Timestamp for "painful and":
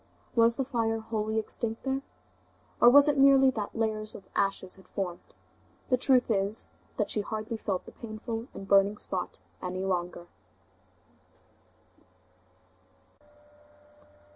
7.91-8.67